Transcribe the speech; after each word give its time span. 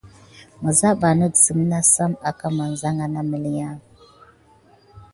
Mizabanih 0.63 1.33
zime 1.41 1.63
nasam 1.71 2.11
aka 2.29 2.47
masaha 2.57 3.05
na 3.13 3.21
məlinya 3.29 3.67
an. 3.71 3.79